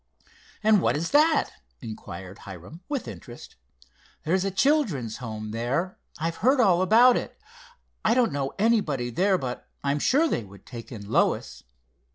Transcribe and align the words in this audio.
"And 0.63 0.81
what 0.81 0.97
is 0.97 1.11
that?" 1.11 1.51
inquired 1.79 2.39
Hiram, 2.39 2.81
with 2.89 3.07
interest. 3.07 3.55
"There's 4.23 4.43
a 4.43 4.49
children's 4.49 5.17
home 5.17 5.51
there. 5.51 5.99
I've 6.17 6.37
heard 6.37 6.59
all 6.59 6.81
about 6.81 7.17
it. 7.17 7.39
I 8.03 8.15
don't 8.15 8.33
know 8.33 8.51
anybody 8.57 9.11
there, 9.11 9.37
but 9.37 9.69
I'm 9.83 9.99
sure 9.99 10.27
they 10.27 10.43
would 10.43 10.65
take 10.65 10.91
in 10.91 11.07
Lois. 11.07 11.61